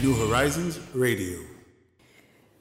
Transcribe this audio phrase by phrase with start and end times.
[0.00, 1.57] New Horizons Radio.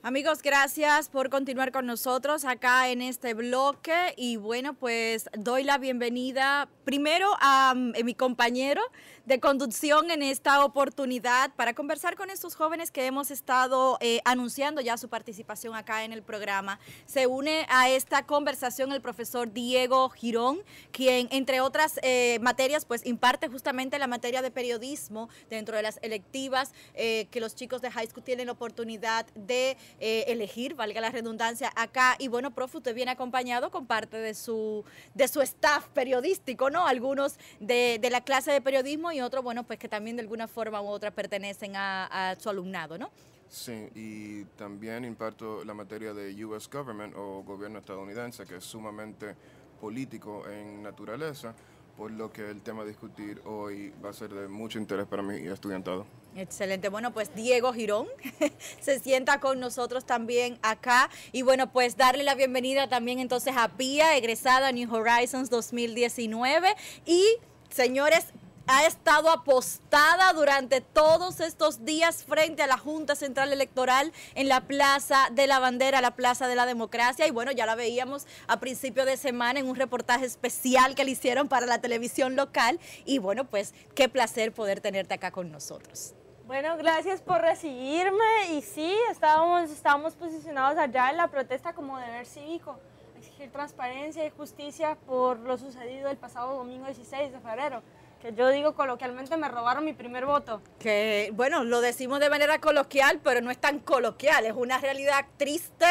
[0.08, 5.78] Amigos, gracias por continuar con nosotros acá en este bloque y bueno, pues doy la
[5.78, 8.82] bienvenida primero a, eh, mi compañero
[9.26, 14.80] de conducción en esta oportunidad para conversar con estos jóvenes que hemos estado eh, anunciando
[14.80, 16.80] ya su participación acá en el programa.
[17.06, 20.60] Se une a esta conversación el profesor Diego Girón,
[20.94, 26.00] quien entre otras eh, materias pues imparte justamente la materia de periodismo dentro de las
[26.02, 31.72] electivas que los chicos de high school tienen la oportunidad de elegir, valga la redundancia,
[31.76, 32.16] acá.
[32.20, 36.86] Y bueno, profe, usted viene acompañado con parte de su, de su staff periodístico, ¿no?
[36.88, 40.82] Algunos de, la clase de periodismo y otros, bueno, pues que también de alguna forma
[40.82, 43.10] u otra pertenecen a, su alumnado, ¿no?
[43.50, 49.36] Sí, y también imparto la materia de US Government o gobierno estadounidense, que es sumamente
[49.80, 51.56] político en naturaleza,
[51.96, 55.24] por lo que el tema a discutir hoy va a ser de mucho interés para
[55.38, 56.06] y estudiantado.
[56.38, 56.90] Excelente.
[56.90, 58.06] Bueno, pues Diego Girón
[58.80, 61.10] se sienta con nosotros también acá.
[61.32, 66.76] Y bueno, pues darle la bienvenida también entonces a Pia, egresada New Horizons 2019.
[67.08, 67.24] Y
[67.70, 68.26] señores,
[68.68, 74.68] ha estado apostada durante todos estos días frente a la Junta Central Electoral en la
[74.68, 77.26] Plaza de la Bandera, la Plaza de la Democracia.
[77.26, 81.12] Y bueno, ya la veíamos a principio de semana en un reportaje especial que le
[81.12, 82.80] hicieron para la televisión local.
[83.06, 86.14] Y bueno, pues qué placer poder tenerte acá con nosotros.
[86.48, 92.26] Bueno, gracias por recibirme y sí, estábamos, estábamos posicionados allá en la protesta como deber
[92.26, 92.80] cívico,
[93.18, 97.84] exigir transparencia y justicia por lo sucedido el pasado domingo 16 de febrero
[98.22, 100.62] que yo digo coloquialmente me robaron mi primer voto.
[100.80, 105.26] Que bueno, lo decimos de manera coloquial, pero no es tan coloquial, es una realidad
[105.38, 105.86] triste,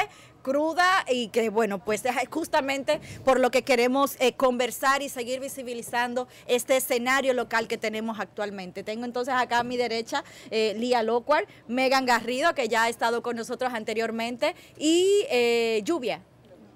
[0.47, 5.41] cruda y que bueno, pues es justamente por lo que queremos eh, conversar y seguir
[5.41, 8.85] visibilizando este escenario local que tenemos actualmente.
[8.85, 13.25] Tengo entonces acá a mi derecha eh, Lía Locuar, Megan Garrido, que ya ha estado
[13.25, 16.23] con nosotros anteriormente, y eh, Lluvia.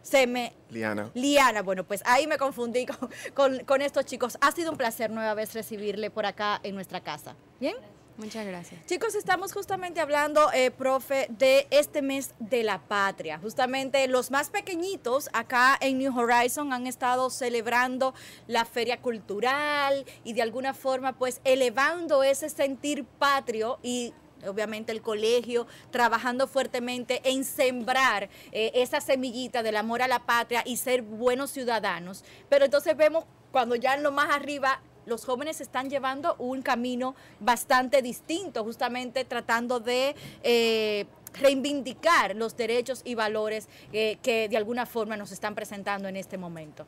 [0.02, 0.52] Se me...
[0.70, 1.12] Liana.
[1.14, 2.86] Liana, bueno, pues ahí me confundí
[3.34, 4.36] con, con estos chicos.
[4.40, 7.36] Ha sido un placer nueva vez recibirle por acá en nuestra casa.
[7.60, 7.76] ¿Bien?
[8.20, 8.84] Muchas gracias.
[8.84, 13.38] Chicos, estamos justamente hablando, eh, profe, de este mes de la patria.
[13.38, 18.12] Justamente los más pequeñitos acá en New Horizon han estado celebrando
[18.46, 24.12] la feria cultural y de alguna forma pues elevando ese sentir patrio y
[24.46, 30.62] obviamente el colegio, trabajando fuertemente en sembrar eh, esa semillita del amor a la patria
[30.66, 32.22] y ser buenos ciudadanos.
[32.50, 37.14] Pero entonces vemos cuando ya en lo más arriba los jóvenes están llevando un camino
[37.40, 40.14] bastante distinto, justamente tratando de...
[40.42, 46.16] Eh, reivindicar los derechos y valores eh, que de alguna forma nos están presentando en
[46.16, 46.86] este momento.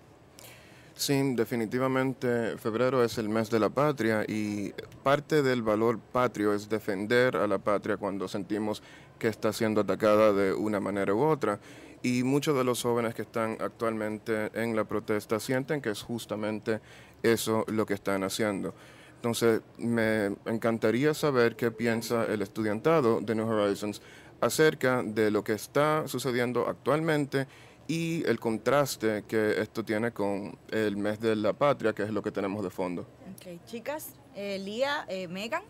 [0.94, 6.68] Sí, definitivamente febrero es el mes de la patria y parte del valor patrio es
[6.68, 8.82] defender a la patria cuando sentimos
[9.18, 11.60] que está siendo atacada de una manera u otra.
[12.02, 16.80] Y muchos de los jóvenes que están actualmente en la protesta sienten que es justamente
[17.22, 18.74] eso lo que están haciendo.
[19.16, 24.02] Entonces, me encantaría saber qué piensa el estudiantado de New Horizons
[24.40, 27.46] acerca de lo que está sucediendo actualmente
[27.86, 32.22] y el contraste que esto tiene con el mes de la patria, que es lo
[32.22, 33.06] que tenemos de fondo.
[33.36, 35.62] Ok, chicas, eh, Lía, eh, Megan.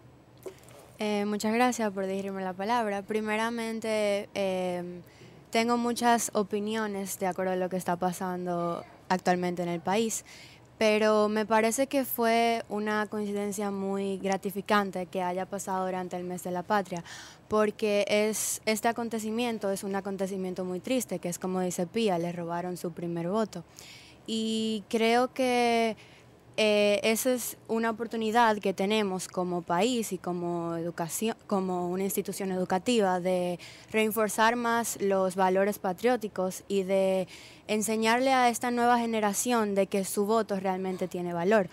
[0.98, 3.02] Eh, muchas gracias por dirigirme la palabra.
[3.02, 5.02] Primeramente, em,
[5.50, 10.24] tengo muchas opiniones de acuerdo a lo que está pasando actualmente en el país
[10.78, 16.42] pero me parece que fue una coincidencia muy gratificante que haya pasado durante el mes
[16.42, 17.04] de la patria,
[17.48, 22.32] porque es, este acontecimiento es un acontecimiento muy triste, que es como dice Pía, le
[22.32, 23.64] robaron su primer voto.
[24.26, 25.96] Y creo que
[26.64, 32.52] eh, esa es una oportunidad que tenemos como país y como educación, como una institución
[32.52, 33.58] educativa de
[33.90, 37.26] reforzar más los valores patrióticos y de
[37.66, 41.68] enseñarle a esta nueva generación de que su voto realmente tiene valor.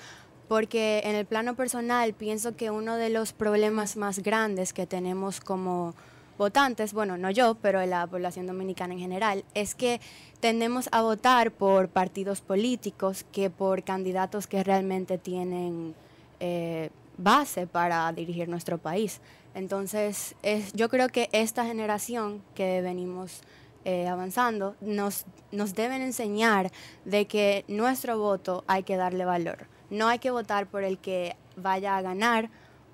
[0.47, 5.39] Porque en el plano personal pienso que uno de los problemas más grandes que tenemos
[5.39, 5.93] como
[6.39, 9.99] votantes, bueno, no yo, pero la población dominicana en general, es que
[10.39, 15.93] tendemos a votar por partidos políticos que por candidatos que realmente tienen
[16.39, 19.19] eh, base para dirigir nuestro país.
[19.53, 23.41] Entonces, es, yo creo que esta generación que venimos
[23.83, 26.71] eh, avanzando nos, nos deben enseñar
[27.03, 29.67] de que nuestro voto hay que darle valor.
[29.89, 32.49] No hay que votar por el que vaya a ganar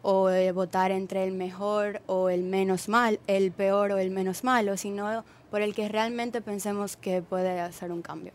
[0.07, 4.43] o eh, votar entre el mejor o el menos mal, el peor o el menos
[4.43, 8.31] malo, sino por el que realmente pensemos que puede hacer un cambio.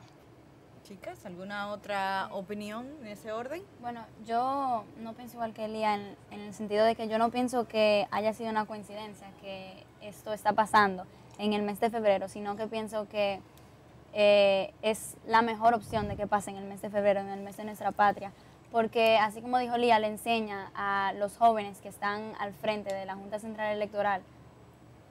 [0.83, 3.63] Chicas, ¿alguna otra opinión en ese orden?
[3.81, 7.31] Bueno, yo no pienso igual que Elia en, en, el sentido de que yo no
[7.31, 11.07] pienso que haya sido una coincidencia que esto está pasando
[11.39, 13.41] en el mes de febrero, sino que pienso que
[14.13, 17.41] eh, es la mejor opción de que pase en el mes de febrero, en el
[17.41, 18.33] mes de nuestra patria,
[18.73, 23.05] porque así como dijo Lía, le enseña a los jóvenes que están al frente de
[23.05, 24.23] la Junta Central Electoral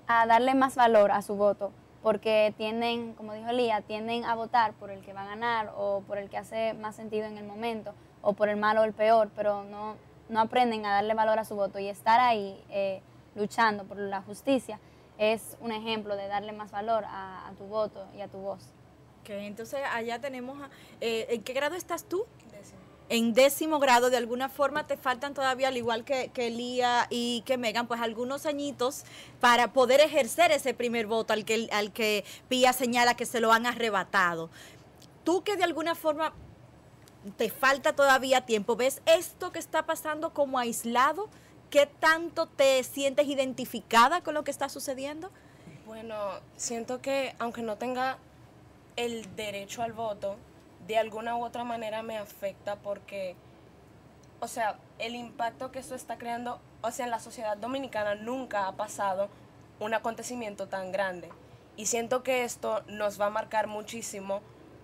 [0.08, 1.72] a darle más valor a su voto,
[2.02, 6.02] porque tienden, como dijo Lía, tienden a votar por el que va a ganar o
[6.08, 8.94] por el que hace más sentido en el momento o por el malo o el
[8.94, 9.96] peor, pero no,
[10.30, 13.02] no aprenden a darle valor a su voto y estar ahí eh,
[13.36, 14.80] luchando por la justicia
[15.18, 18.64] es un ejemplo de darle más valor a, a tu voto y a tu voz.
[19.22, 20.58] Ok, entonces allá tenemos,
[21.02, 22.26] eh, ¿en qué grado estás tú?
[23.10, 27.42] En décimo grado, de alguna forma te faltan todavía, al igual que, que Lía y
[27.42, 29.04] que Megan, pues algunos añitos
[29.40, 33.52] para poder ejercer ese primer voto al que, al que Pía señala que se lo
[33.52, 34.52] han arrebatado.
[35.24, 36.34] Tú que de alguna forma
[37.36, 41.30] te falta todavía tiempo, ¿ves esto que está pasando como aislado?
[41.72, 45.32] ¿Qué tanto te sientes identificada con lo que está sucediendo?
[45.86, 46.16] Bueno,
[46.56, 48.20] siento que aunque no tenga
[48.96, 50.38] el derecho al voto,
[50.90, 53.36] de alguna u otra manera me afecta porque,
[54.40, 58.68] o sea, el impacto que esto está creando, o sea, en la sociedad dominicana nunca
[58.68, 59.30] ha pasado
[59.80, 61.30] un acontecimiento tan grande.
[61.78, 64.42] Y siento que esto nos va a marcar muchísimo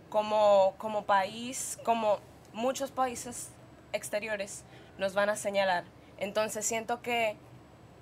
[0.09, 2.19] como, como país, como
[2.53, 3.49] muchos países
[3.91, 4.63] exteriores
[4.99, 5.85] nos van a señalar.
[6.19, 7.35] Entonces siento que,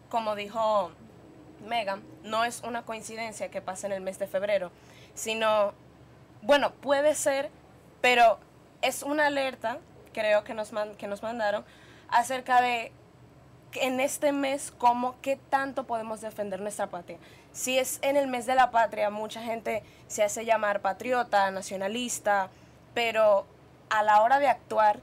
[0.09, 0.91] como dijo
[1.65, 4.71] Megan, no es una coincidencia que pase en el mes de febrero,
[5.13, 5.73] sino,
[6.41, 7.49] bueno, puede ser
[8.03, 8.37] pero
[8.81, 9.77] es una alerta,
[10.11, 11.63] creo que nos, que nos mandaron,
[12.09, 12.91] acerca de
[13.75, 17.17] en este mes cómo, qué tanto podemos defender nuestra patria.
[17.53, 22.49] Si es en el mes de la patria, mucha gente se hace llamar patriota, nacionalista,
[22.93, 23.45] pero
[23.89, 24.99] a la hora de actuar,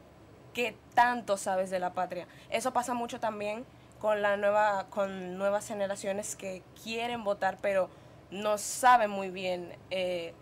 [0.52, 2.26] ¿qué tanto sabes de la patria?
[2.50, 3.64] Eso pasa mucho también
[3.98, 7.88] con, la nueva, con nuevas generaciones que quieren votar, pero
[8.30, 10.34] no saben muy bien eh,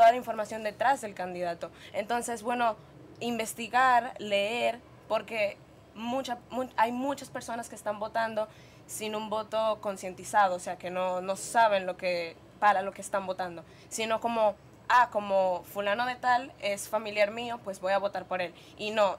[0.00, 1.70] toda la información detrás del candidato.
[1.92, 2.74] Entonces, bueno,
[3.20, 5.58] investigar, leer, porque
[5.94, 6.38] mucha,
[6.78, 8.48] hay muchas personas que están votando
[8.86, 13.02] sin un voto concientizado, o sea, que no, no saben lo que, para lo que
[13.02, 14.54] están votando, sino como,
[14.88, 18.54] ah, como fulano de tal es familiar mío, pues voy a votar por él.
[18.78, 19.18] Y no,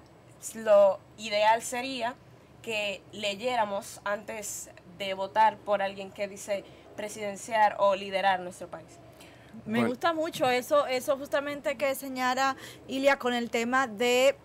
[0.56, 2.16] lo ideal sería
[2.64, 9.01] que leyéramos antes de votar por alguien que dice presidenciar o liderar nuestro país.
[9.66, 12.56] Me gusta mucho eso, eso justamente que señala
[12.88, 14.36] Ilia con el tema de,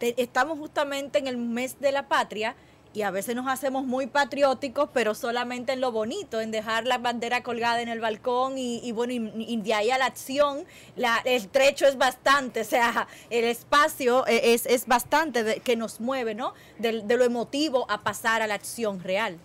[0.00, 2.56] estamos justamente en el mes de la patria
[2.94, 6.98] y a veces nos hacemos muy patrióticos, pero solamente en lo bonito, en dejar la
[6.98, 10.64] bandera colgada en el balcón y, bueno, y, de ahí a la acción,
[10.96, 16.00] la, el trecho es bastante, o sea, el espacio e, es, es bastante que nos
[16.00, 16.54] mueve, ¿no?
[16.78, 19.38] de lo emotivo a pasar a la acción real.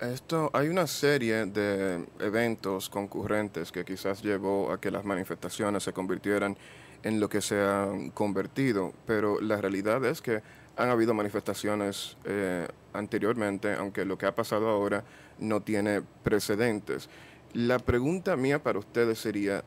[0.00, 5.92] Esto, hay una serie de eventos concurrentes que quizás llevó a que las manifestaciones se
[5.92, 6.56] convirtieran
[7.02, 10.40] en lo que se han convertido, pero la realidad es que
[10.78, 15.04] han habido manifestaciones eh, anteriormente, aunque lo que ha pasado ahora
[15.38, 17.10] no tiene precedentes.
[17.52, 19.64] La pregunta mía para ustedes sería,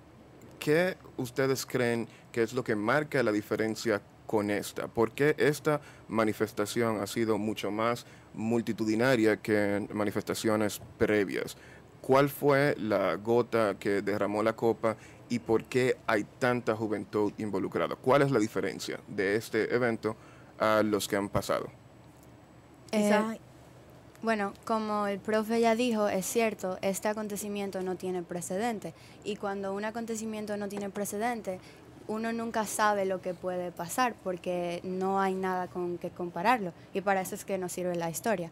[0.57, 4.01] ¿qué ustedes creen que es lo que marca la diferencia
[4.33, 4.87] con esta?
[4.87, 11.55] ¿Por qué esta manifestación ha sido mucho más multitudinaria que en manifestaciones previas?
[12.01, 14.95] ¿Cuál fue la gota que derramó la copa
[15.29, 17.95] y por qué hay tanta juventud involucrada?
[17.95, 20.15] ¿Cuál es la diferencia de este evento
[20.57, 21.67] a los que han pasado?
[22.91, 23.37] Eh,
[24.23, 28.93] bueno, como el profe ya dijo, es cierto, este acontecimiento no tiene precedente.
[29.25, 31.59] Y cuando un acontecimiento no tiene precedente,
[32.07, 37.01] uno nunca sabe lo que puede pasar porque no hay nada con que compararlo y
[37.01, 38.51] para eso es que nos sirve la historia.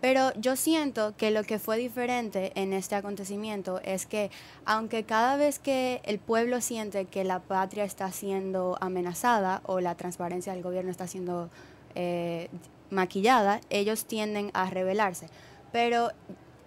[0.00, 4.30] Pero yo siento que lo que fue diferente en este acontecimiento es que
[4.66, 9.94] aunque cada vez que el pueblo siente que la patria está siendo amenazada o la
[9.94, 11.48] transparencia del gobierno está siendo
[11.94, 12.50] eh,
[12.90, 15.28] maquillada, ellos tienden a rebelarse.
[15.72, 16.10] Pero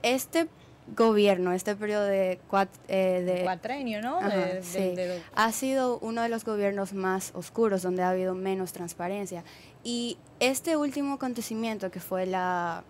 [0.02, 0.48] este
[0.96, 2.40] gobierno, este periodo de,
[2.88, 4.20] eh, de cuatrenio, ¿no?
[5.36, 9.44] ha sido uno de los gobiernos más oscuros, donde ha habido menos transparencia.
[9.84, 12.84] Y este último acontecimiento que fue la,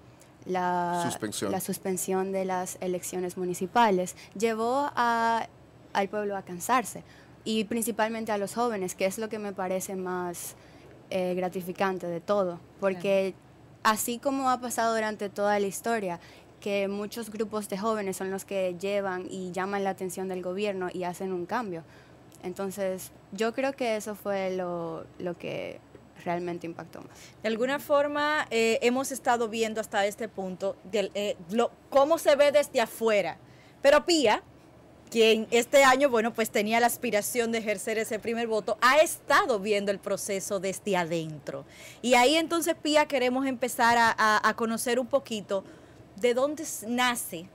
[0.46, 1.52] la, Suspensión.
[1.52, 5.48] la suspensión de las elecciones municipales llevó a,
[5.94, 7.04] al pueblo a cansarse
[7.44, 10.56] y principalmente a los jóvenes, que es lo que me parece más
[11.10, 13.34] eh, gratificante de todo, porque
[13.84, 16.20] así como ha pasado durante toda la historia,
[16.62, 20.90] que muchos grupos de jóvenes son los que llevan y llaman la atención del gobierno
[20.94, 21.84] y hacen un cambio.
[22.44, 25.80] Entonces, yo creo que eso fue lo, lo que
[26.24, 27.10] realmente impactó más.
[27.42, 32.36] De alguna forma eh, hemos estado viendo hasta este punto del, eh, lo- cómo se
[32.36, 33.38] ve desde afuera.
[33.82, 34.42] Pero Pía,
[35.10, 39.60] quien este año, bueno, pues tenía la aspiración de ejercer ese primer voto, ha estado
[39.60, 41.66] viendo el proceso desde adentro.
[42.02, 45.64] Y ahí entonces, Pía, queremos empezar a, a- a conocer un poquito
[46.18, 47.48] de dónde nace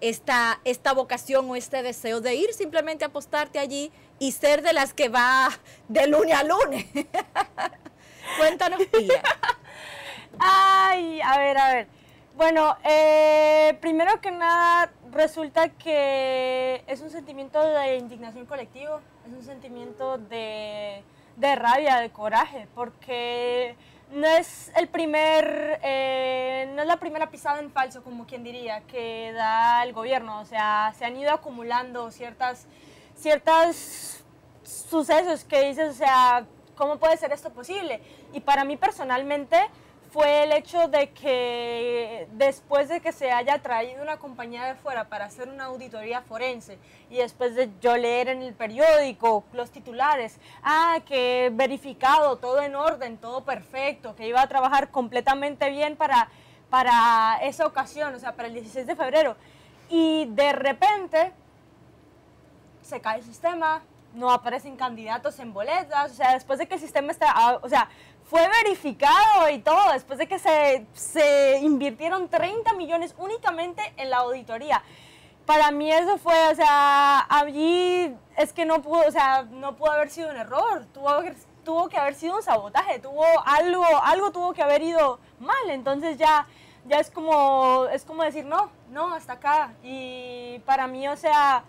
[0.00, 4.72] esta, esta vocación o este deseo de ir simplemente a apostarte allí y ser de
[4.72, 5.48] las que va
[5.88, 6.86] de lunes a lunes.
[8.38, 8.80] Cuéntanos.
[10.38, 11.86] Ay, a ver, a ver.
[12.36, 19.44] Bueno, eh, primero que nada, resulta que es un sentimiento de indignación colectivo, es un
[19.44, 21.02] sentimiento de,
[21.36, 23.76] de rabia, de coraje, porque
[24.12, 28.82] no es el primer, eh, no es la primera pisada en falso, como quien diría,
[28.82, 30.40] que da el gobierno.
[30.40, 32.66] O sea, se han ido acumulando ciertas,
[33.16, 34.24] ciertas
[34.62, 38.00] sucesos que dices, o sea, ¿cómo puede ser esto posible?
[38.32, 39.56] Y para mí personalmente
[40.12, 45.08] fue el hecho de que después de que se haya traído una compañía de fuera
[45.08, 46.78] para hacer una auditoría forense
[47.08, 52.74] y después de yo leer en el periódico los titulares, ah, que verificado, todo en
[52.74, 56.28] orden, todo perfecto, que iba a trabajar completamente bien para,
[56.68, 59.36] para esa ocasión, o sea, para el 16 de febrero.
[59.88, 61.32] Y de repente
[62.82, 63.82] se cae el sistema,
[64.14, 67.68] no aparecen candidatos en boletas, o sea, después de que el sistema está, ah, o
[67.68, 67.88] sea,
[68.32, 74.20] fue verificado y todo, después de que se, se invirtieron 30 millones únicamente en la
[74.20, 74.82] auditoría.
[75.44, 79.92] Para mí eso fue, o sea, allí es que no pudo, o sea, no pudo
[79.92, 81.10] haber sido un error, tuvo,
[81.62, 86.16] tuvo que haber sido un sabotaje, tuvo algo, algo tuvo que haber ido mal, entonces
[86.16, 86.46] ya,
[86.86, 89.74] ya es como, es como decir, no, no, hasta acá.
[89.82, 91.64] Y para mí, o sea,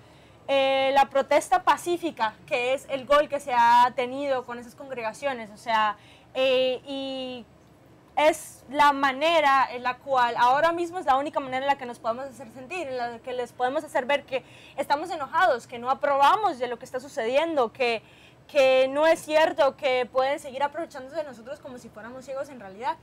[0.47, 5.49] eh, la protesta pacífica, que es el gol que se ha tenido con esas congregaciones,
[5.51, 5.97] o sea,
[6.33, 7.45] eh, y
[8.15, 11.85] es la manera en la cual ahora mismo es la única manera en la que
[11.85, 14.43] nos podemos hacer sentir, en la que les podemos hacer ver que
[14.77, 18.03] estamos enojados, que no aprobamos de lo que está sucediendo, que,
[18.47, 22.59] que no es cierto, que pueden seguir aprovechándose de nosotros como si fuéramos ciegos en
[22.59, 22.97] realidad.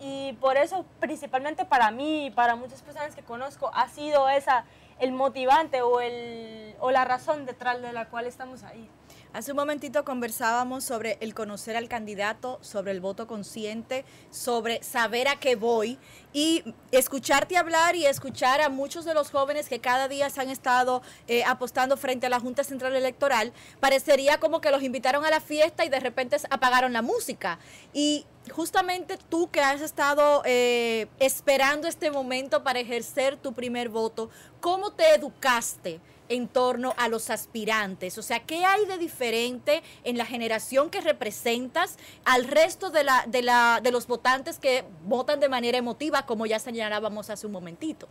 [0.00, 4.64] Y por eso, principalmente para mí y para muchas personas que conozco, ha sido esa
[5.00, 8.88] el motivante o, el, o la razón detrás de la cual estamos ahí.
[9.34, 15.26] Hace un momentito conversábamos sobre el conocer al candidato, sobre el voto consciente, sobre saber
[15.26, 15.98] a qué voy
[16.32, 16.62] y
[16.92, 21.02] escucharte hablar y escuchar a muchos de los jóvenes que cada día se han estado
[21.26, 25.40] eh, apostando frente a la Junta Central Electoral, parecería como que los invitaron a la
[25.40, 27.58] fiesta y de repente apagaron la música.
[27.92, 34.30] Y justamente tú que has estado eh, esperando este momento para ejercer tu primer voto,
[34.60, 36.00] ¿cómo te educaste?
[36.28, 38.18] En torno a los aspirantes?
[38.18, 43.24] O sea, ¿qué hay de diferente en la generación que representas al resto de, la,
[43.26, 47.52] de, la, de los votantes que votan de manera emotiva, como ya señalábamos hace un
[47.52, 48.08] momentito?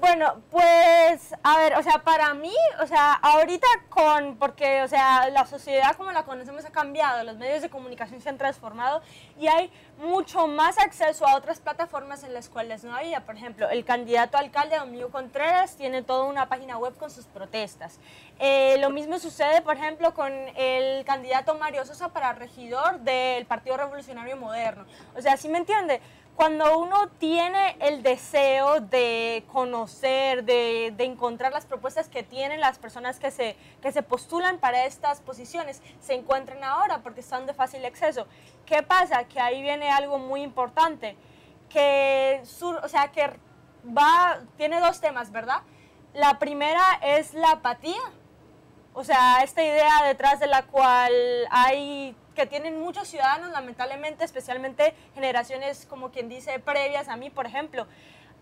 [0.00, 5.28] Bueno, pues, a ver, o sea, para mí, o sea, ahorita con, porque, o sea,
[5.28, 9.02] la sociedad como la conocemos ha cambiado, los medios de comunicación se han transformado
[9.38, 13.26] y hay mucho más acceso a otras plataformas en las cuales no había.
[13.26, 17.98] Por ejemplo, el candidato alcalde, Domingo Contreras, tiene toda una página web con sus protestas.
[18.38, 23.76] Eh, lo mismo sucede, por ejemplo, con el candidato Mario Sosa para regidor del Partido
[23.76, 24.86] Revolucionario Moderno.
[25.14, 26.00] O sea, ¿sí me entiende?
[26.40, 32.78] Cuando uno tiene el deseo de conocer, de, de, encontrar las propuestas que tienen las
[32.78, 37.52] personas que se, que se postulan para estas posiciones, se encuentran ahora porque están de
[37.52, 38.26] fácil acceso.
[38.64, 39.24] ¿Qué pasa?
[39.24, 41.14] Que ahí viene algo muy importante,
[41.68, 43.28] que, sur, o sea, que
[43.86, 45.60] va, tiene dos temas, ¿verdad?
[46.14, 48.00] La primera es la apatía,
[48.94, 51.12] o sea, esta idea detrás de la cual
[51.50, 57.46] hay que tienen muchos ciudadanos, lamentablemente, especialmente generaciones como quien dice previas a mí, por
[57.46, 57.86] ejemplo.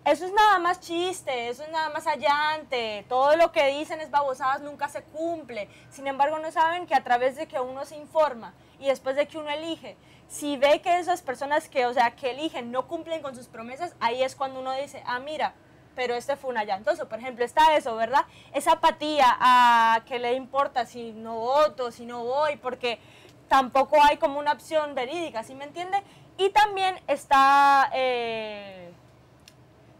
[0.04, 4.10] Eso es nada más chiste, eso es nada más allante, todo lo que dicen es
[4.10, 5.68] babosadas, nunca se cumple.
[5.90, 9.26] Sin embargo, no saben que a través de que uno se informa y después de
[9.26, 9.96] que uno elige,
[10.28, 13.94] si ve que esas personas que, o sea, que eligen no cumplen con sus promesas,
[14.00, 15.54] ahí es cuando uno dice, ah, mira,
[15.98, 17.08] pero este fue un allantoso.
[17.08, 18.24] Por ejemplo, está eso, ¿verdad?
[18.54, 23.00] Esa apatía a que le importa si no voto, si no voy, porque
[23.48, 26.02] tampoco hay como una opción verídica, ¿sí me entiende?
[26.36, 28.92] Y también está, eh,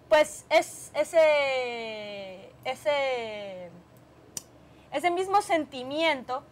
[0.09, 3.71] pues, es ese, ese,
[4.93, 6.43] ese mismo sentimiento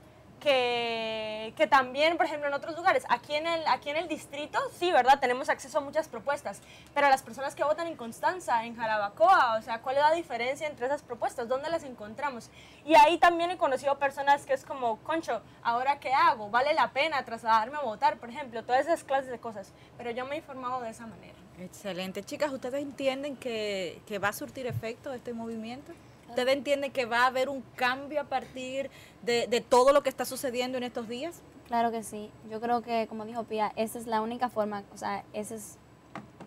[0.46, 4.60] que, que, también, por ejemplo, en otros lugares, aquí en, el, aquí en el distrito,
[4.78, 5.18] sí, ¿verdad?
[5.18, 6.60] Tenemos acceso a muchas propuestas,
[6.94, 10.68] pero las personas que votan en Constanza, en Jarabacoa, o sea, ¿cuál es la diferencia
[10.68, 11.48] entre esas propuestas?
[11.48, 12.48] ¿Dónde las encontramos?
[12.84, 16.48] Y ahí también he conocido personas que es como, concho, ¿ahora qué hago?
[16.48, 18.62] ¿Vale la pena trasladarme a votar, por ejemplo?
[18.62, 21.34] Todas esas clases de cosas, pero yo me he informado de esa manera.
[21.58, 22.22] Excelente.
[22.22, 25.92] Chicas, ¿ustedes entienden que, que va a surtir efecto este movimiento?
[26.28, 28.90] ¿Usted entiende que va a haber un cambio a partir
[29.22, 31.40] de, todo lo que está sucediendo en estos días?
[31.66, 32.30] Claro que sí.
[32.50, 35.78] Yo creo que, como dijo Pía, esa es la única forma, o sea, esa es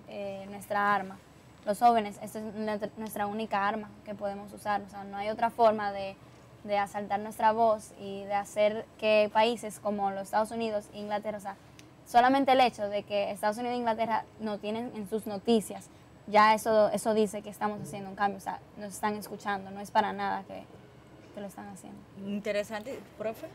[0.08, 1.18] eh, nuestra arma.
[1.66, 2.46] Los jóvenes, esa es
[2.98, 4.82] nuestra única arma que podemos usar.
[4.82, 6.16] O sea, no hay otra forma de,
[6.64, 11.38] de asaltar nuestra voz y de hacer que países como los Estados Unidos e Inglaterra,
[11.38, 11.56] o sea,
[12.06, 15.90] solamente el hecho de que Estados Unidos e Inglaterra no tienen en sus noticias
[16.30, 19.82] ya eso, eso dice que estamos haciendo un cambio, o sea, nos están escuchando, no
[19.82, 20.64] es para nada que,
[21.34, 22.00] que lo están haciendo.
[22.26, 23.48] Interesante, profe.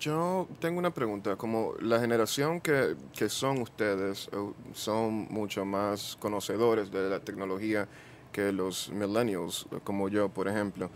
[0.00, 6.16] Yo tengo una pregunta, como la generación que, que son ustedes eh, son mucho más
[6.16, 7.88] conocedores de la tecnología
[8.32, 10.90] que los millennials, como yo, por ejemplo.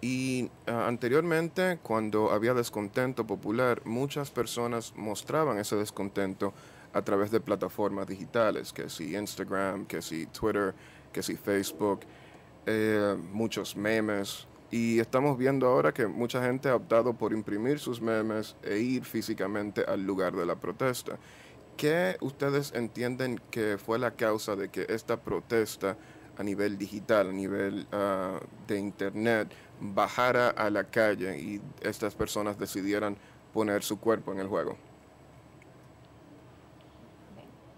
[0.00, 6.52] Y uh, anteriormente, cuando había descontento popular, muchas personas mostraban ese descontento
[6.94, 10.74] a través de plataformas digitales, que si Instagram, que si Twitter,
[11.12, 12.00] que si Facebook,
[12.66, 14.46] eh, muchos memes.
[14.70, 19.04] Y estamos viendo ahora que mucha gente ha optado por imprimir sus memes e ir
[19.04, 21.18] físicamente al lugar de la protesta.
[21.76, 25.96] ¿Qué ustedes entienden que fue la causa de que esta protesta
[26.36, 32.58] a nivel digital, a nivel uh, de Internet, bajara a la calle y estas personas
[32.58, 33.16] decidieran
[33.52, 34.76] poner su cuerpo en el juego?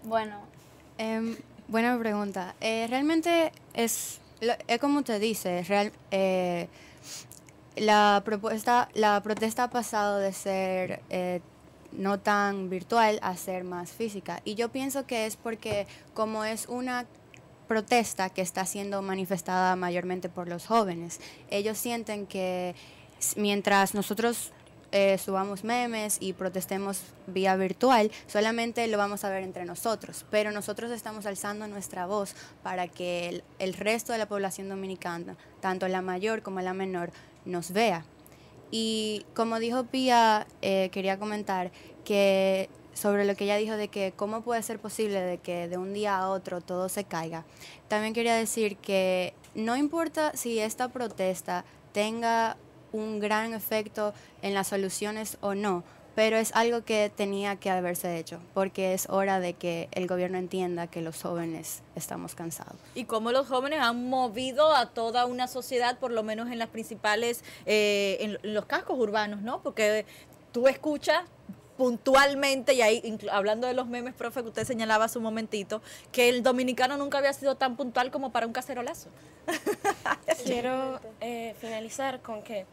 [0.07, 0.37] Bueno,
[0.97, 1.35] eh,
[1.67, 2.55] buena pregunta.
[2.61, 6.69] Eh, realmente es, es como te dice, real, eh,
[7.75, 11.41] la propuesta, la protesta ha pasado de ser eh,
[11.91, 14.41] no tan virtual a ser más física.
[14.45, 17.05] Y yo pienso que es porque como es una
[17.67, 22.75] protesta que está siendo manifestada mayormente por los jóvenes, ellos sienten que
[23.35, 24.53] mientras nosotros
[24.91, 30.51] eh, subamos memes y protestemos vía virtual, solamente lo vamos a ver entre nosotros, pero
[30.51, 36.01] nosotros estamos alzando nuestra voz para que el, resto de la población dominicana, tanto la
[36.01, 37.11] mayor como la menor,
[37.45, 38.05] nos vea.
[38.71, 41.71] Y como dijo Pía, eh, quería comentar
[42.03, 45.77] que sobre lo que ella dijo de que cómo puede ser posible de que de
[45.77, 47.45] un día a otro todo se caiga.
[47.87, 52.57] También quería decir que no importa si esta protesta tenga
[52.91, 55.83] un gran efecto en las soluciones o no,
[56.17, 60.39] pero es algo que tenía que haberse hecho, porque es hora de que el gobierno
[60.39, 62.75] entienda que los jóvenes estamos cansados.
[62.95, 66.69] Y cómo los jóvenes han movido a toda una sociedad, por lo menos en las
[66.69, 69.61] principales, eh, en los cascos urbanos, ¿no?
[69.61, 70.07] Porque
[70.51, 71.23] tú escuchas
[71.77, 76.29] puntualmente, y ahí hablando de los memes, profe, que usted señalaba hace un momentito, que
[76.29, 79.09] el dominicano nunca había sido tan puntual como para un cacerolazo.
[80.43, 82.65] Quiero eh, finalizar con que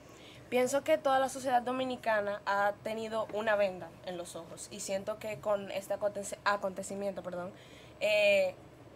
[0.49, 5.19] pienso que toda la sociedad dominicana ha tenido una venda en los ojos y siento
[5.19, 5.95] que con este
[6.45, 7.53] acontecimiento, perdón,
[8.01, 8.55] eh,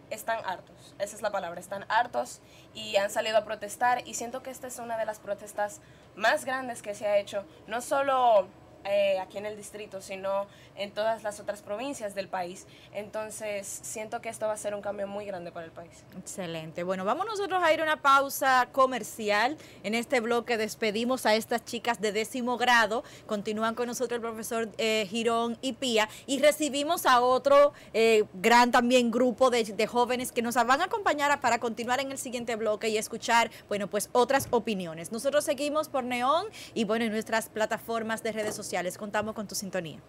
[0.09, 2.41] están hartos, esa es la palabra, están hartos
[2.73, 5.81] y han salido a protestar y siento que esta es una de las protestas
[6.15, 8.47] más grandes que se ha hecho, no solo
[8.89, 12.65] eh, aquí en el distrito, sino en todas las otras provincias del país.
[12.93, 16.03] Entonces, siento que esto va a ser un cambio muy grande para el país.
[16.17, 16.83] Excelente.
[16.83, 19.57] Bueno, vamos nosotros a ir a una pausa comercial.
[19.83, 23.03] En este bloque despedimos a estas chicas de décimo grado.
[23.27, 26.09] Continúan con nosotros el profesor eh, Girón y Pía.
[26.25, 31.39] Y recibimos a otro eh, gran también grupo de, jóvenes que nos van a acompañar
[31.41, 35.11] para continuar en el siguiente bloque y escuchar, bueno, pues otras opiniones.
[35.11, 38.78] Nosotros seguimos por Neón y bueno, en nuestras plataformas de redes sociales.
[38.97, 39.99] Contamos con tu sintonía.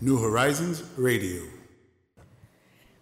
[0.00, 1.42] New Horizons Radio.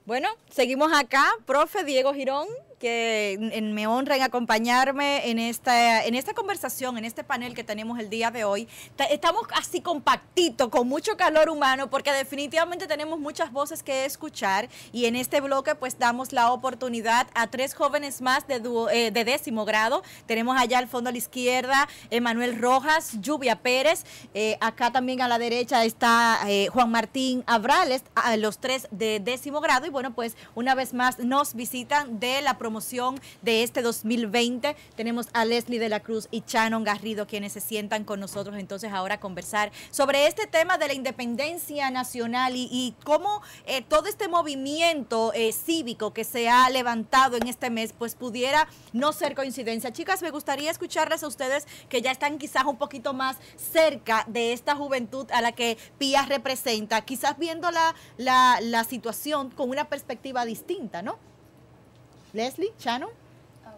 [0.07, 2.49] Bueno, seguimos acá, profe Diego Girón,
[2.81, 8.01] que me honra en acompañarme en esta, en esta conversación, en este panel que tenemos
[8.01, 8.67] el día de hoy.
[9.11, 15.05] Estamos así compactitos, con mucho calor humano, porque definitivamente tenemos muchas voces que escuchar y
[15.05, 18.63] en este bloque pues damos la oportunidad a tres jóvenes más de,
[18.93, 20.03] eh, de décimo grado.
[20.25, 25.29] Tenemos allá al fondo a la izquierda Emanuel Rojas, Lluvia Pérez, eh, acá también a
[25.29, 28.05] la derecha está eh, Juan Martín Abrales,
[28.39, 32.57] los tres de décimo grado y bueno pues una vez más nos visitan de la
[32.57, 34.77] provincia promoción de este 2020.
[34.95, 38.93] Tenemos a Leslie de la Cruz y Shannon Garrido quienes se sientan con nosotros entonces
[38.93, 44.29] ahora a conversar sobre este tema de la independencia nacional y, cómo eh, todo este
[44.29, 49.93] movimiento eh, cívico que se ha levantado en este mes pues pudiera no ser coincidencia.
[49.93, 54.53] Chicas, me gustaría escucharles a ustedes que ya están quizás un poquito más cerca de
[54.53, 60.45] esta juventud a la que Pía representa, quizás viendo la, la, situación con una perspectiva
[60.45, 61.19] distinta, ¿no?
[62.33, 63.11] Leslie, Shannon.
[63.65, 63.73] Ah,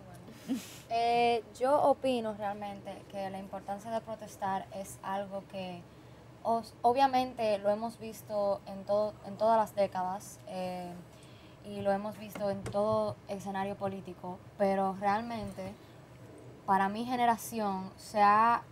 [0.91, 5.81] eh, yo opino realmente que la importancia de protestar es algo que
[6.83, 10.93] obviamente lo hemos visto en, todo, en todas las décadas eh,
[11.65, 15.73] y lo hemos visto en todo escenario político, pero realmente
[16.67, 18.63] para mi generación se ha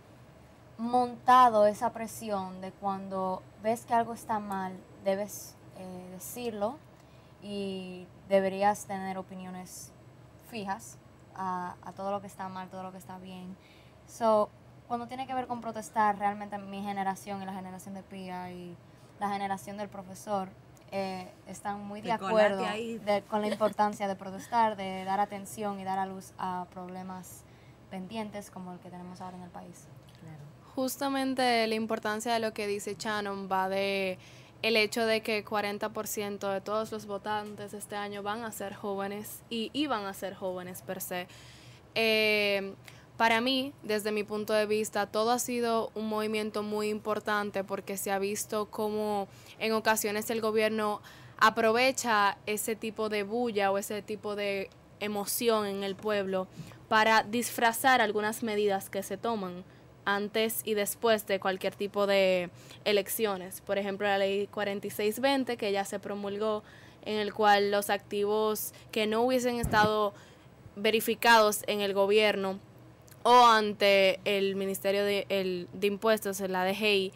[0.77, 6.75] montado esa presión de cuando ves que algo está mal, debes eh, decirlo
[7.41, 9.91] y deberías tener opiniones
[10.49, 10.97] fijas
[11.35, 13.55] a, todo lo que está mal, todo lo que está bien.
[14.07, 14.49] So,
[14.87, 18.75] cuando tiene que ver con protestar, realmente mi generación y la generación de Pia y
[19.19, 20.49] la generación del profesor
[20.91, 22.65] eh, están muy de acuerdo
[23.29, 27.43] con la importancia de protestar, de dar atención y dar a luz a problemas
[27.89, 29.87] pendientes como el que tenemos ahora en el país.
[30.75, 34.17] Justamente la importancia de lo que dice Shannon va de
[34.61, 39.41] el hecho de que 40% de todos los votantes este año van a ser jóvenes
[39.49, 41.27] y iban a ser jóvenes per se.
[41.95, 42.73] Eh,
[43.17, 47.97] para mí, desde mi punto de vista, todo ha sido un movimiento muy importante porque
[47.97, 49.27] se ha visto como
[49.59, 51.01] en ocasiones el gobierno
[51.37, 54.69] aprovecha ese tipo de bulla o ese tipo de
[54.99, 56.47] emoción en el pueblo
[56.87, 59.63] para disfrazar algunas medidas que se toman
[60.05, 62.49] antes y después de cualquier tipo de
[62.85, 63.61] elecciones.
[63.61, 66.63] Por ejemplo, la ley 4620 que ya se promulgó
[67.03, 70.13] en el cual los activos que no hubiesen estado
[70.75, 72.59] verificados en el gobierno
[73.23, 77.11] o ante el Ministerio de, de Impuestos, la DGI,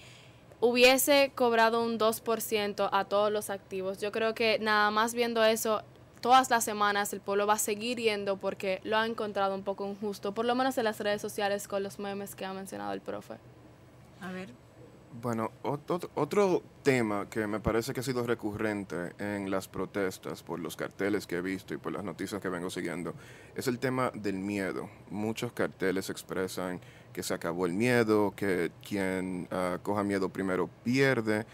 [0.59, 3.99] hubiese cobrado un 2% a todos los activos.
[3.99, 5.83] Yo creo que nada más viendo eso,
[6.25, 9.87] todas las semanas el pueblo va a seguir yendo porque lo ha encontrado un poco
[9.87, 13.01] injusto, por lo menos en las redes sociales con los memes que ha mencionado el
[13.01, 13.35] profe.
[14.21, 14.49] A ver.
[15.21, 20.75] Bueno, otro, tema que me parece que ha sido recurrente en las protestas por los
[20.75, 23.13] carteles que he visto y por las noticias que vengo siguiendo
[23.55, 24.89] es el tema del miedo.
[25.11, 26.81] Muchos carteles expresan
[27.13, 31.45] que se acabó el miedo, que quien ah, coja miedo primero pierde.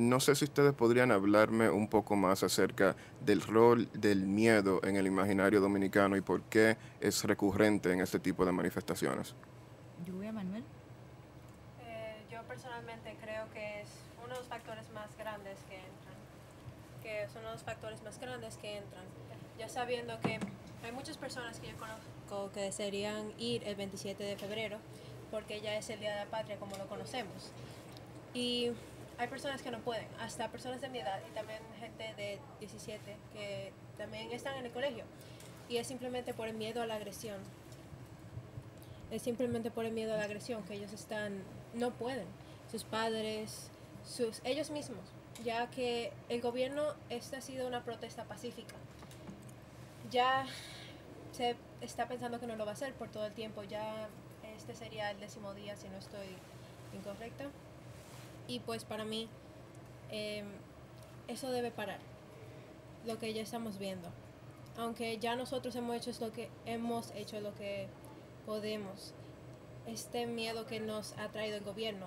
[0.00, 4.96] No sé si ustedes podrían hablarme un poco más acerca del rol del miedo en
[4.96, 9.34] el imaginario dominicano y por qué es recurrente en este tipo de manifestaciones.
[10.06, 10.64] Lluvia Manuel.
[11.82, 13.88] Eh, yo personalmente creo que es
[14.24, 16.16] uno de los factores más grandes que entran,
[17.02, 19.04] que son uno de los factores más grandes que entran,
[19.58, 20.40] ya sabiendo que
[20.82, 24.78] hay muchas personas que yo conozco que desearían ir el 27 de febrero
[25.30, 27.52] porque ya es el Día de la Patria como lo conocemos.
[28.32, 28.70] Y
[29.20, 33.16] hay personas que no pueden, hasta personas de mi edad y también gente de 17
[33.34, 35.04] que también están en el colegio.
[35.68, 37.36] Y es simplemente por el miedo a la agresión.
[39.10, 41.42] Es simplemente por el miedo a la agresión que ellos están,
[41.74, 42.24] no pueden.
[42.70, 43.70] Sus padres,
[44.06, 45.04] sus, ellos mismos,
[45.44, 48.74] ya que el gobierno, esta ha sido una protesta pacífica.
[50.10, 50.46] Ya
[51.32, 53.64] se está pensando que no lo va a hacer por todo el tiempo.
[53.64, 54.08] Ya
[54.56, 56.38] este sería el décimo día, si no estoy
[56.94, 57.50] incorrecta.
[58.46, 59.28] Y pues para mí
[60.10, 60.46] em,
[61.28, 62.00] eso debe parar,
[63.06, 64.08] lo que ya estamos viendo.
[64.76, 67.88] Aunque ya nosotros hemos hecho lo que hemos hecho lo que
[68.46, 69.14] podemos.
[69.86, 72.06] Este miedo que nos ha traído el gobierno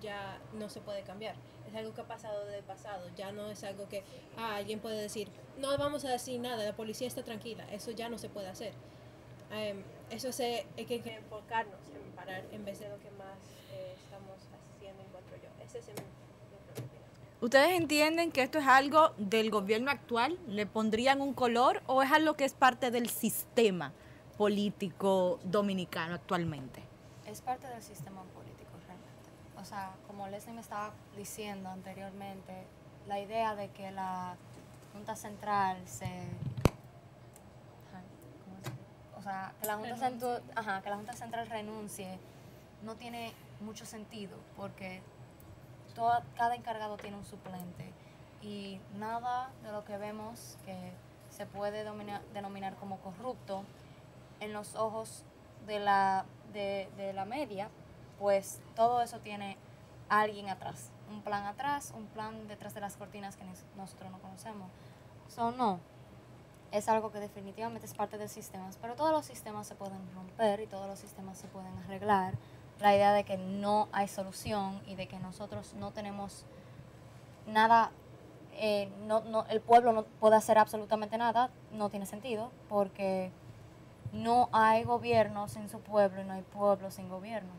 [0.00, 1.34] ya no se puede cambiar.
[1.68, 3.06] Es algo que ha pasado del pasado.
[3.16, 4.02] Ya no es algo que
[4.36, 5.28] ah, alguien puede decir,
[5.58, 7.64] no vamos a decir nada, la policía está tranquila.
[7.70, 8.72] Eso ya no se puede hacer.
[9.52, 13.38] Em, eso se, hay que enfocarnos en parar en vez de lo que más
[13.72, 14.38] eh, estamos
[17.40, 20.38] ¿Ustedes entienden que esto es algo del gobierno actual?
[20.46, 23.92] ¿Le pondrían un color o es algo que es parte del sistema
[24.36, 26.82] político dominicano actualmente?
[27.26, 29.30] Es parte del sistema político realmente.
[29.58, 32.66] O sea, como Leslie me estaba diciendo anteriormente,
[33.06, 34.36] la idea de que la
[34.92, 36.26] Junta Central se...
[39.16, 42.18] O sea, que la Junta, Central, ajá, que la Junta Central renuncie
[42.82, 45.02] no tiene mucho sentido porque
[46.36, 47.92] cada encargado tiene un suplente
[48.42, 50.92] y nada de lo que vemos que
[51.30, 51.84] se puede
[52.34, 53.64] denominar como corrupto
[54.40, 55.24] en los ojos
[55.66, 57.68] de la, de, la media,
[58.18, 59.56] pues todo eso tiene
[60.08, 63.44] alguien atrás, un plan atrás, un plan detrás de las cortinas que
[63.76, 64.70] nosotros no conocemos.
[65.28, 65.78] So, no,
[66.72, 70.60] es algo que definitivamente es parte del sistema, pero todos los sistemas se pueden romper
[70.60, 72.34] y todos los sistemas se pueden arreglar.
[72.80, 76.46] La idea de que no hay solución y de que nosotros no tenemos
[77.46, 77.90] nada,
[78.54, 83.30] eh, no, no, el pueblo no puede hacer absolutamente nada, no tiene sentido, porque
[84.12, 87.50] no hay gobierno sin su pueblo y no hay pueblo sin gobierno.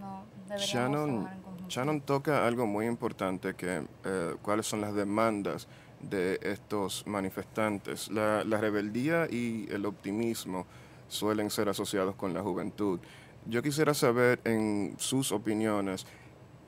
[0.00, 0.24] No,
[0.56, 1.28] Shannon.
[1.68, 5.68] Shannon toca algo muy importante, que eh, cuáles son las demandas
[6.00, 8.10] de estos manifestantes.
[8.10, 10.66] La, la rebeldía y el optimismo
[11.08, 12.98] suelen ser asociados con la juventud.
[13.46, 16.06] Yo quisiera saber en sus opiniones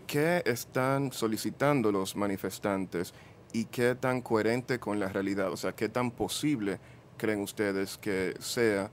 [0.07, 3.15] qué están solicitando los manifestantes
[3.53, 6.81] y qué tan coherente con la realidad, o sea, qué tan posible
[7.17, 8.91] creen ustedes que sea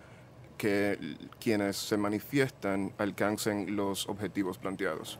[0.57, 5.17] que quienes se manifiestan alcancen los objetivos planteados.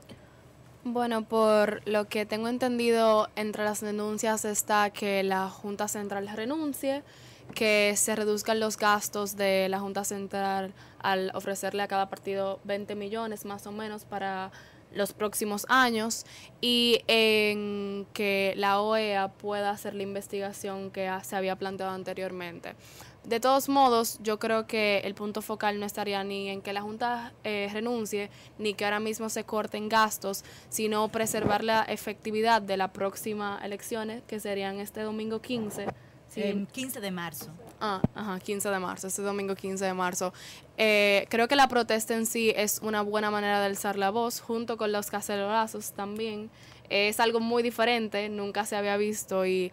[0.83, 7.03] Bueno, por lo que tengo entendido, entre las denuncias está que la Junta Central renuncie,
[7.51, 12.95] que se reduzcan los gastos de la Junta Central al ofrecerle a cada partido 20
[12.95, 14.51] millones más o menos para
[14.93, 16.25] los próximos años
[16.59, 22.75] y en que la OEA pueda hacer la investigación que se había planteado anteriormente.
[23.23, 26.81] De todos modos, yo creo que el punto focal no estaría ni en que la
[26.81, 32.77] Junta eh, renuncie, ni que ahora mismo se corten gastos, sino preservar la efectividad de
[32.77, 35.85] la próxima elecciones, que serían este domingo 15.
[36.33, 36.41] Sí.
[36.43, 37.47] Em, 15 de marzo.
[37.81, 40.33] Ah, ajá, 15 de marzo, este domingo 15 de marzo.
[40.77, 44.39] Eh, creo que la protesta en sí es una buena manera de alzar la voz,
[44.39, 46.49] junto con los cacerolazos también.
[46.89, 49.71] es algo muy diferente, nunca se había visto y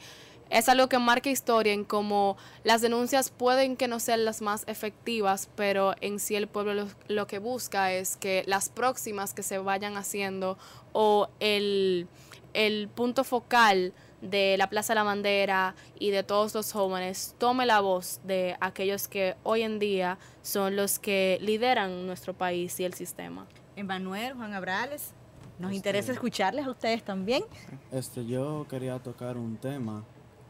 [0.51, 4.65] es algo que marca historia en cómo las denuncias pueden que no sean las más
[4.67, 9.43] efectivas, pero en sí el pueblo lo, lo que busca es que las próximas que
[9.43, 10.57] se vayan haciendo
[10.93, 12.07] o el,
[12.55, 17.67] el punto focal de la Plaza de la Bandera y de todos los jóvenes tome
[17.67, 22.85] la voz de aquellos que hoy en día son los que lideran nuestro país y
[22.85, 23.47] el sistema.
[23.77, 25.13] Emanuel, Juan Abrales,
[25.59, 27.45] nos Este- interesa escucharles a ustedes también.
[27.93, 30.05] Este, yo quería tocar un tema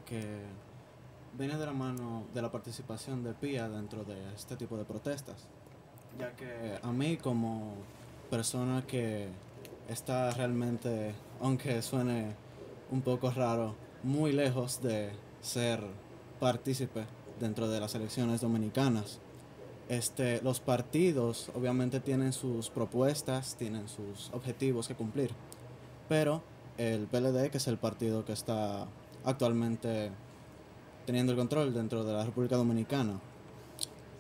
[0.07, 0.23] que
[1.35, 5.47] viene de la mano de la participación de PIA dentro de este tipo de protestas,
[6.19, 7.75] ya que a mí como
[8.31, 9.29] persona que
[9.89, 12.35] está realmente, aunque suene
[12.91, 15.81] un poco raro, muy lejos de ser
[16.41, 17.07] partícipe
[17.41, 19.21] dentro de las elecciones dominicanas.
[19.89, 25.31] Este, los partidos obviamente tienen sus propuestas, tienen sus objetivos que cumplir,
[26.09, 26.43] pero
[26.77, 28.87] el PLD, que es el partido que está
[29.25, 30.11] actualmente
[31.07, 33.19] teniendo el control dentro de la República Dominicana,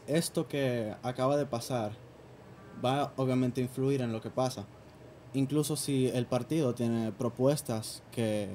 [0.07, 1.93] esto que acaba de pasar
[2.85, 4.65] va obviamente a influir en lo que pasa.
[5.35, 8.49] Incluso si el partido tiene propuestas que,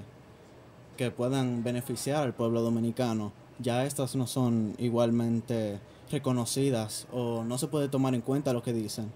[0.97, 5.79] que puedan beneficiar al pueblo dominicano, ya estas no son igualmente
[6.11, 9.11] reconocidas o no se puede tomar en cuenta lo que dicen.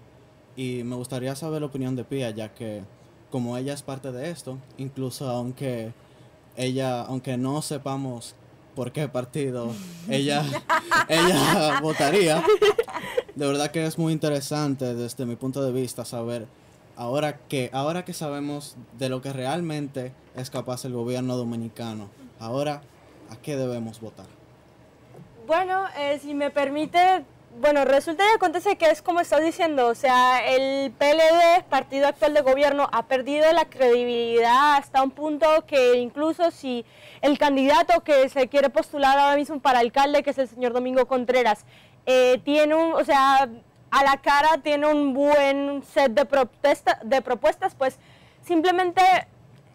[0.56, 2.82] Y me gustaría saber la opinión de Pia, ya que
[3.30, 5.92] como ella es parte de esto, incluso aunque
[6.56, 8.34] ella, aunque no sepamos
[8.74, 9.72] por qué partido
[10.08, 10.44] ella,
[11.08, 12.42] ella votaría,
[13.34, 16.46] de verdad que es muy interesante desde mi punto de vista saber
[16.98, 22.82] ahora que, ahora que sabemos de lo que realmente es capaz el gobierno dominicano, ahora
[23.30, 24.26] a qué debemos votar.
[25.46, 27.24] Bueno, eh, si me permite,
[27.60, 32.34] bueno, resulta y acontece que es como estás diciendo, o sea, el PLD, partido actual
[32.34, 36.84] de gobierno, ha perdido la credibilidad hasta un punto que incluso si
[37.22, 41.06] el candidato que se quiere postular ahora mismo para alcalde, que es el señor Domingo
[41.06, 41.64] Contreras,
[42.06, 43.48] eh, tiene un, o sea,
[43.90, 47.98] a la cara tiene un buen set de, protesta, de propuestas, pues
[48.44, 49.02] simplemente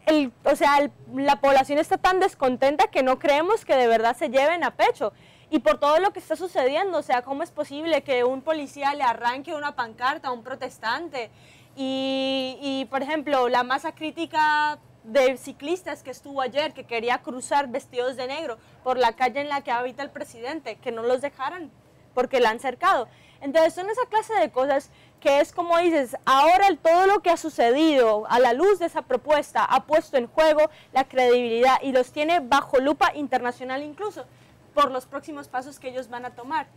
[0.05, 4.29] el, o sea, la población está tan descontenta que no creemos que de verdad se
[4.29, 5.13] lleven a pecho.
[5.49, 8.95] Y por todo lo que está sucediendo, o sea, ¿cómo es posible que un policía
[8.95, 11.29] le arranque una pancarta a un protestante?
[11.75, 17.67] Y, y, por ejemplo, la masa crítica de ciclistas que estuvo ayer, que quería cruzar
[17.67, 21.21] vestidos de negro por la calle en la que habita el presidente, que no los
[21.21, 21.71] dejaran
[22.13, 23.07] porque la han cercado.
[23.43, 27.35] Entonces son esa clase de cosas que es como dices, ahora todo lo que ha
[27.35, 32.13] sucedido a la luz de esa propuesta ha puesto en juego la credibilidad y los
[32.13, 34.25] tiene bajo lupa internacional incluso
[34.73, 36.67] por los próximos pasos que ellos van a tomar.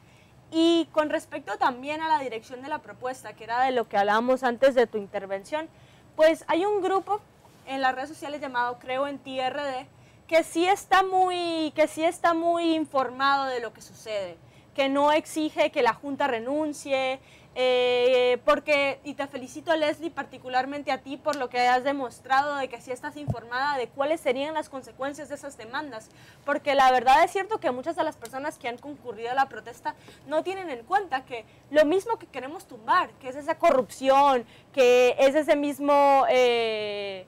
[0.51, 3.97] Y con respecto también a la dirección de la propuesta, que era de lo que
[3.97, 5.69] hablábamos antes de tu intervención,
[6.17, 7.21] pues hay un grupo
[7.67, 9.87] en las redes sociales llamado Creo en ti RD
[10.27, 14.37] que sí está muy, que sí está muy informado de lo que sucede
[14.77, 17.19] que no exige que la Junta renuncie,
[17.55, 22.69] eh, porque, y te felicito Leslie particularmente a ti por lo que has demostrado de
[22.69, 26.11] que sí estás informada de cuáles serían las consecuencias de esas demandas,
[26.45, 29.49] porque la verdad es cierto que muchas de las personas que han concurrido a la
[29.49, 29.95] protesta
[30.27, 35.17] no tienen en cuenta que lo mismo que queremos tumbar, que es esa corrupción, que
[35.19, 36.27] es ese mismo...
[36.29, 37.25] Eh,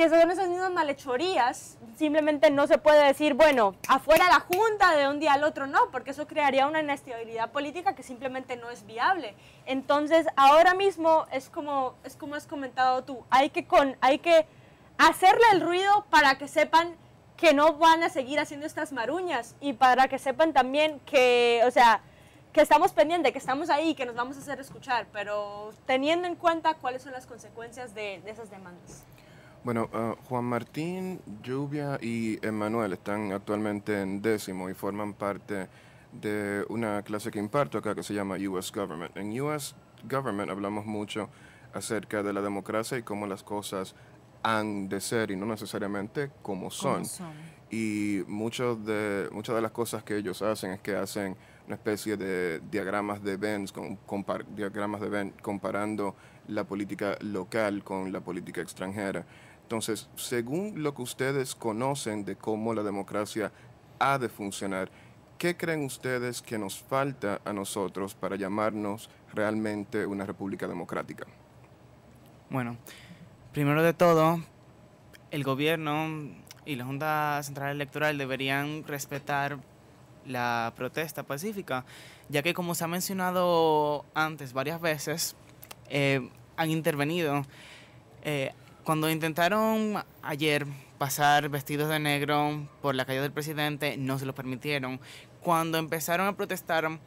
[0.00, 5.06] que son esas mismas malhechorías, simplemente no se puede decir, bueno, afuera la Junta de
[5.06, 8.86] un día al otro, no, porque eso crearía una inestabilidad política que simplemente no es
[8.86, 9.34] viable.
[9.66, 14.46] Entonces, ahora mismo es como, es como has comentado tú, hay que, con, hay que
[14.96, 16.96] hacerle el ruido para que sepan
[17.36, 21.70] que no van a seguir haciendo estas maruñas y para que sepan también que, o
[21.70, 22.00] sea,
[22.54, 26.36] que estamos pendientes, que estamos ahí, que nos vamos a hacer escuchar, pero teniendo en
[26.36, 29.04] cuenta cuáles son las consecuencias de, de esas demandas.
[29.62, 35.68] Bueno, uh, Juan Martín, Lluvia y Emanuel están actualmente en décimo y forman parte
[36.12, 39.14] de una clase que imparto acá que se llama US Government.
[39.18, 39.74] En US
[40.08, 41.28] Government hablamos mucho
[41.74, 43.94] acerca de la democracia y cómo las cosas
[44.42, 47.02] han de ser y no necesariamente como son.
[47.70, 52.16] Y muchos de, muchas de las cosas que ellos hacen es que hacen una especie
[52.16, 56.16] de diagramas de Venn, con, diagramas de Venn comparando
[56.48, 59.24] la política local con la política extranjera.
[59.70, 63.52] Entonces, según lo que ustedes conocen de cómo la democracia
[64.00, 64.90] ha de funcionar,
[65.38, 71.24] ¿qué creen ustedes que nos falta a nosotros para llamarnos realmente una república democrática?
[72.50, 72.78] Bueno,
[73.52, 74.40] primero de todo,
[75.30, 76.32] el gobierno
[76.66, 79.56] y la Junta Central Electoral deberían respetar
[80.26, 81.84] la protesta pacífica,
[82.28, 85.36] ya que como se ha mencionado antes varias veces,
[85.90, 87.44] eh, han intervenido.
[88.24, 88.52] Eh,
[88.84, 90.66] cuando intentaron ayer
[90.98, 95.00] pasar vestidos de negro por la calle del presidente, no se lo permitieron.
[95.42, 96.98] Cuando empezaron a protestar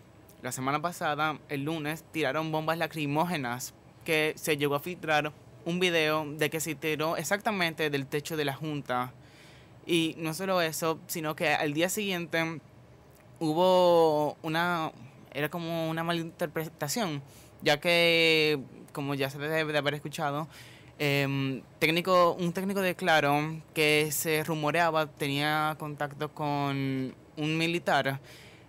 [0.41, 5.31] la semana pasada, el lunes, tiraron bombas lacrimógenas que se llegó a filtrar
[5.65, 9.13] un video de que se tiró exactamente del techo de la Junta.
[9.85, 12.59] Y no solo eso, sino que al día siguiente
[13.39, 14.91] hubo una,
[15.33, 17.21] era como una malinterpretación,
[17.61, 18.59] ya que,
[18.91, 20.47] como ya se debe de haber escuchado,
[20.99, 28.19] Em, técnico, un técnico de Claro que se rumoreaba tenía contacto con un militar,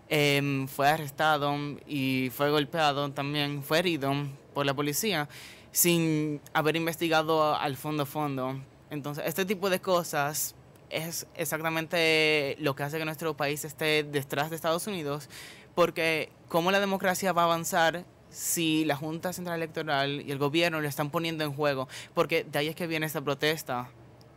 [0.08, 1.54] em, fue arrestado
[1.87, 4.12] y fue golpeado también, fue herido
[4.54, 5.28] por la policía
[5.70, 8.58] sin haber investigado al fondo fondo.
[8.90, 10.54] Entonces, este tipo de cosas
[10.88, 15.28] es exactamente lo que hace que nuestro país esté detrás de Estados Unidos,
[15.74, 18.04] porque cómo la democracia va a avanzar
[18.35, 22.59] si la Junta Central Electoral y el gobierno le están poniendo en juego, porque de
[22.59, 23.88] ahí es que viene esta protesta.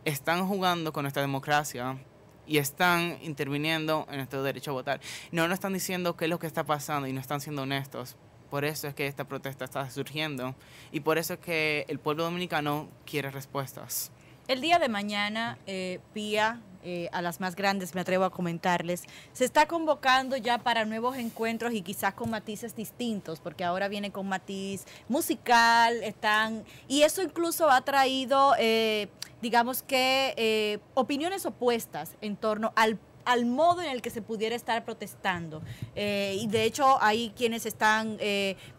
[0.04, 1.98] Están jugando con nuestra democracia
[2.46, 5.00] y están interviniendo en nuestro derecho a votar.
[5.32, 8.16] No nos están diciendo qué es lo que está pasando y no están siendo honestos.
[8.50, 10.54] Por eso es que esta protesta está surgiendo
[10.92, 14.10] y por eso es que el pueblo dominicano quiere respuestas.
[14.46, 19.04] El día de mañana, eh, Pía, eh, a las más grandes me atrevo a comentarles,
[19.32, 24.12] se está convocando ya para nuevos encuentros y quizás con matices distintos, porque ahora viene
[24.12, 29.08] con matiz musical, están, y eso incluso ha traído, eh,
[29.42, 34.86] digamos que, opiniones opuestas en torno al al modo en el que se pudiera estar
[34.86, 35.60] protestando.
[35.94, 38.16] y de hecho hay quienes están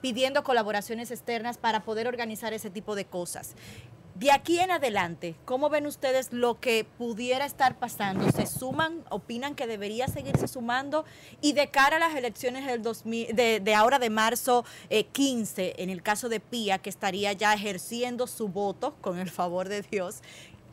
[0.02, 3.54] pidiendo colaboraciones externas para poder organizar ese tipo de cosas.
[4.20, 8.30] De aquí en adelante, ¿cómo ven ustedes lo que pudiera estar pasando?
[8.34, 9.06] ¿Se suman?
[9.10, 11.06] ¿Opinan que debería seguirse sumando?
[11.40, 14.66] Y de cara a las elecciones del 2000, de, ahora de marzo
[15.14, 19.30] 15, eh, en el caso de Pía, que estaría ya ejerciendo su voto, con el
[19.30, 20.18] favor de Dios,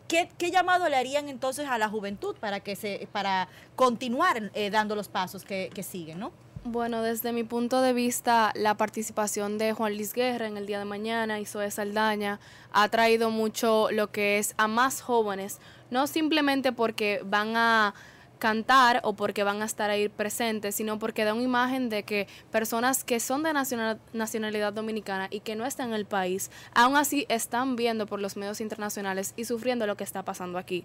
[0.08, 4.96] ¿Qué, llamado le harían entonces a la juventud para que se para continuar eh, dando
[4.96, 6.32] los pasos que, que siguen, no?
[6.68, 10.80] Bueno, desde mi punto de vista, la participación de Juan Luis Guerra en el día
[10.80, 12.40] de mañana y Zoe Saldaña
[12.72, 15.60] ha traído mucho lo que es a más jóvenes,
[15.92, 17.94] no simplemente porque van a
[18.38, 22.28] cantar o porque van a estar ahí presentes, sino porque da una imagen de que
[22.50, 27.26] personas que son de nacionalidad dominicana y que no están en el país, aún así
[27.28, 30.84] están viendo por los medios internacionales y sufriendo lo que está pasando aquí.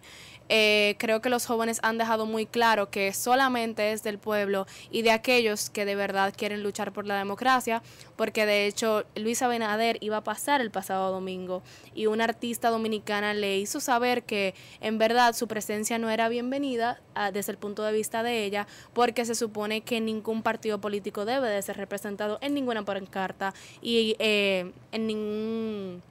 [0.49, 5.01] Eh, creo que los jóvenes han dejado muy claro que solamente es del pueblo y
[5.01, 7.81] de aquellos que de verdad quieren luchar por la democracia,
[8.15, 13.33] porque de hecho Luis Abinader iba a pasar el pasado domingo y una artista dominicana
[13.33, 17.83] le hizo saber que en verdad su presencia no era bienvenida ah, desde el punto
[17.83, 22.37] de vista de ella, porque se supone que ningún partido político debe de ser representado
[22.41, 26.03] en ninguna pancarta y eh, en ningún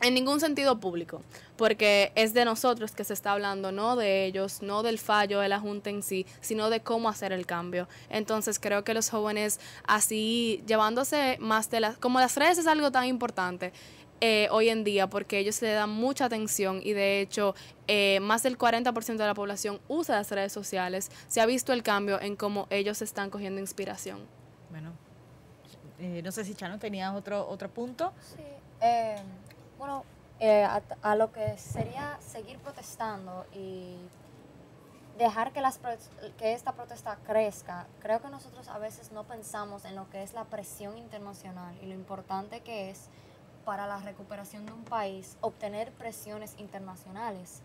[0.00, 1.22] en ningún sentido público,
[1.56, 5.48] porque es de nosotros que se está hablando, no de ellos, no del fallo de
[5.48, 7.88] la Junta en sí, sino de cómo hacer el cambio.
[8.08, 12.92] Entonces creo que los jóvenes así llevándose más de las, como las redes es algo
[12.92, 13.72] tan importante.
[14.20, 17.54] Eh, hoy en día porque ellos le dan mucha atención y de hecho
[17.86, 21.10] eh, más del 40% de la población usa las redes sociales.
[21.28, 24.18] Se ha visto el cambio en cómo ellos están cogiendo inspiración.
[24.70, 24.92] Bueno,
[26.00, 28.12] eh, no sé si Chano tenías otro, otro punto.
[28.34, 28.42] Sí.
[28.80, 29.18] Eh,
[29.78, 30.04] bueno,
[30.40, 33.94] eh, a, a lo que sería seguir protestando y
[35.16, 35.96] dejar que, las, pro-
[36.38, 40.32] que esta protesta crezca, creo que nosotros a veces no pensamos en lo que es
[40.32, 43.08] la presión internacional y lo importante que es
[43.68, 47.60] para la recuperación de un país obtener presiones internacionales.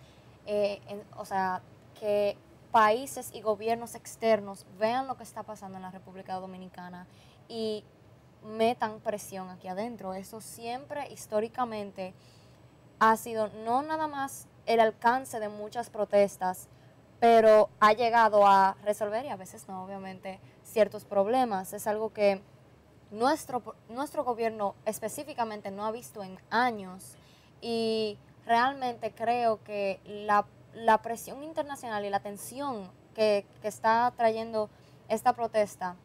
[0.45, 1.61] Eh, en- o sea,
[1.97, 2.35] que
[2.73, 7.07] países y gobiernos externos vean lo que está pasando en la República Dominicana
[7.47, 7.85] y
[8.43, 10.13] metan presión aquí adentro.
[10.13, 12.13] Eso siempre históricamente
[12.99, 16.67] ha sido no nada más el alcance de muchas protestas,
[17.21, 21.71] pero ha llegado a resolver y a veces no, obviamente, ciertos problemas.
[21.71, 22.41] Es algo que
[23.13, 27.15] nuestro, nuestro gobierno específicamente no ha visto en años
[27.61, 34.69] y realmente creo que la, la presión internacional y la tensión que, que está trayendo
[35.09, 35.95] esta protesta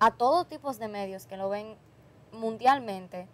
[0.00, 1.76] a todo tipo de medios que lo ven
[2.32, 3.28] mundialmente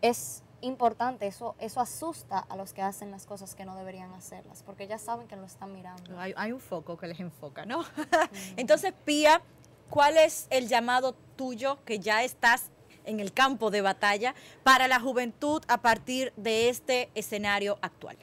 [0.00, 4.62] es importante, eso, eso asusta a los que hacen las cosas que no deberían hacerlas,
[4.62, 6.18] porque ya saben que lo están mirando.
[6.18, 7.84] Hay, hay un foco que les enfoca, ¿no?
[8.56, 9.42] Entonces, Pía,
[9.90, 12.70] ¿cuál es el llamado tuyo que ya estás
[13.06, 18.16] en el campo de batalla para la juventud a partir de este escenario actual?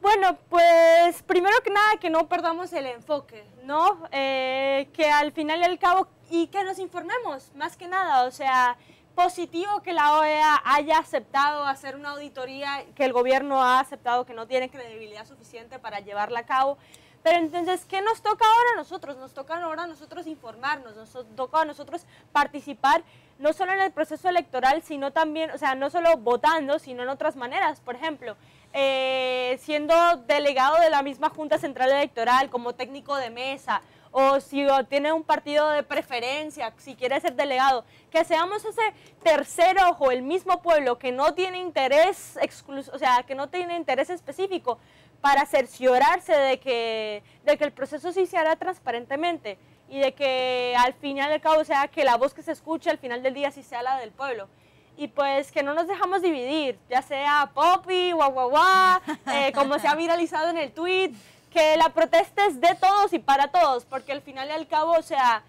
[0.00, 4.08] Bueno, pues primero que nada que no perdamos el enfoque, ¿no?
[4.12, 8.30] Eh, que al final y al cabo, y que nos informemos, más que nada, o
[8.30, 8.78] sea,
[9.14, 14.32] positivo que la OEA haya aceptado hacer una auditoría, que el gobierno ha aceptado que
[14.32, 16.78] no tiene credibilidad suficiente para llevarla a cabo.
[17.22, 19.18] Pero entonces, ¿qué nos toca ahora a nosotros?
[19.18, 23.04] Nos toca ahora a nosotros informarnos, nos toca a nosotros participar
[23.40, 27.08] no solo en el proceso electoral, sino también, o sea, no solo votando, sino en
[27.08, 27.80] otras maneras.
[27.80, 28.36] Por ejemplo,
[28.74, 29.94] eh, siendo
[30.28, 33.80] delegado de la misma Junta Central Electoral, como técnico de mesa,
[34.12, 38.82] o si tiene un partido de preferencia, si quiere ser delegado, que seamos ese
[39.22, 43.76] tercer ojo, el mismo pueblo que no tiene interés exclusivo, o sea, que no tiene
[43.76, 44.78] interés específico
[45.20, 49.58] para cerciorarse de que, de que el proceso se hará transparentemente
[49.90, 52.98] y de que al final del cabo sea que la voz que se escuche al
[52.98, 54.48] final del día sí sea la del pueblo.
[54.96, 59.00] Y pues que no nos dejamos dividir, ya sea Poppy, guau guau guau,
[59.34, 61.12] eh, como se ha viralizado en el tweet,
[61.50, 64.92] que la protesta es de todos y para todos, porque al final y al cabo,
[64.92, 65.42] o sea,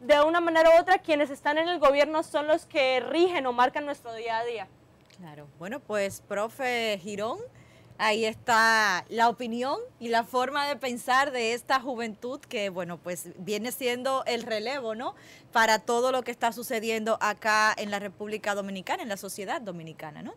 [0.00, 3.52] de una manera u otra, quienes están en el gobierno son los que rigen o
[3.52, 4.68] marcan nuestro día a día.
[5.16, 5.46] Claro.
[5.58, 7.38] Bueno, pues, profe Girón,
[8.00, 13.28] ahí está la opinión y la forma de pensar de esta juventud que, bueno, pues
[13.38, 15.14] viene siendo el relevo, ¿no?
[15.52, 20.22] Para todo lo que está sucediendo acá en la República Dominicana, en la sociedad dominicana,
[20.22, 20.32] ¿no?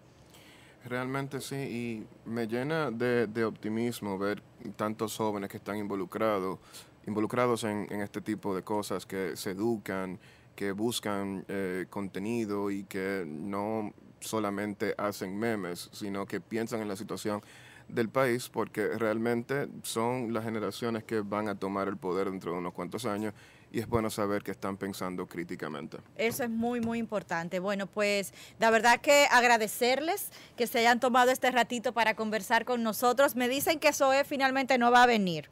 [0.85, 4.43] Realmente sí, y me llena de, optimismo ver
[4.75, 6.59] tantos jóvenes que están involucrados,
[7.07, 10.19] involucrados en, en este tipo de cosas, que se educan,
[10.55, 13.93] que buscan eh, contenido y que no
[14.23, 17.41] solamente hacen memes, sino que piensan en la situación
[17.87, 22.57] del país, porque realmente son las generaciones que van a tomar el poder dentro de
[22.57, 23.33] unos cuantos años
[23.73, 25.97] y es bueno saber que están pensando críticamente.
[26.15, 27.59] Eso es muy, muy importante.
[27.59, 32.83] Bueno, pues la verdad que agradecerles que se hayan tomado este ratito para conversar con
[32.83, 33.35] nosotros.
[33.35, 35.49] Me dicen que Zoe finalmente no va a venir.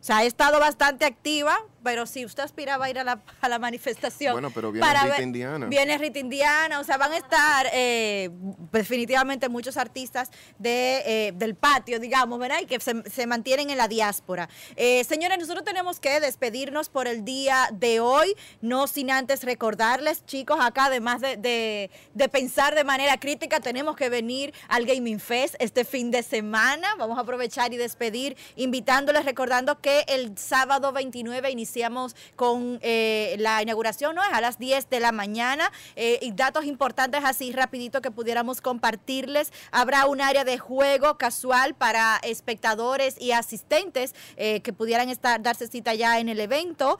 [0.00, 3.48] O sea, ha estado bastante activa, pero si usted aspiraba a ir a la, a
[3.48, 4.32] la manifestación.
[4.32, 5.66] Bueno, pero viene para Rita ver- Indiana.
[5.66, 8.30] Viene Rita Indiana, o sea, van a estar eh,
[8.72, 12.58] definitivamente muchos artistas de, eh, del patio, digamos, ¿verdad?
[12.62, 14.48] Y que se, se mantienen en la diáspora.
[14.76, 20.24] Eh, señores, nosotros tenemos que despedirnos por el día de hoy, no sin antes recordarles,
[20.26, 25.20] chicos, acá además de, de- de pensar de manera crítica, tenemos que venir al Gaming
[25.20, 26.88] Fest este fin de semana.
[26.98, 33.62] Vamos a aprovechar y despedir, invitándoles, recordando que el sábado 29 iniciamos con eh, la
[33.62, 34.22] inauguración, ¿no?
[34.22, 35.72] Es a las 10 de la mañana.
[35.96, 39.52] Eh, y datos importantes así rapidito que pudiéramos compartirles.
[39.70, 45.66] Habrá un área de juego casual para espectadores y asistentes eh, que pudieran estar darse
[45.66, 46.98] cita ya en el evento.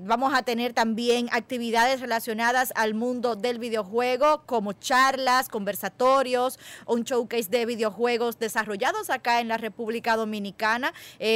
[0.00, 7.48] Vamos a tener también actividades relacionadas al mundo del videojuego, como charlas, conversatorios, un showcase
[7.48, 10.92] de videojuegos desarrollados acá en la República Dominicana.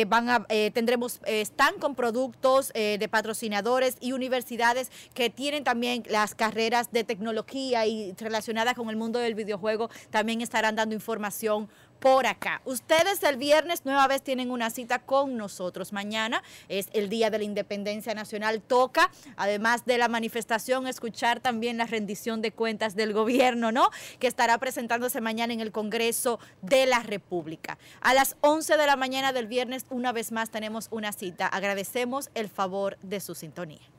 [0.09, 6.35] Van a, tendremos stand con productos eh, de patrocinadores y universidades que tienen también las
[6.35, 11.69] carreras de tecnología y relacionadas con el mundo del videojuego también estarán dando información
[12.03, 12.61] por acá.
[12.65, 15.93] Ustedes el viernes nueva vez tienen una cita con nosotros.
[15.93, 18.61] Mañana es el Día de la Independencia Nacional.
[18.61, 23.91] Toca, además de la manifestación, escuchar también la rendición de cuentas del gobierno, ¿no?
[24.19, 27.79] Que estará presentándose mañana en el Congreso de la República.
[28.01, 31.47] A las 11 de la mañana del viernes, una vez más, tenemos una cita.
[31.47, 33.92] Agradecemos el favor de su sintonía.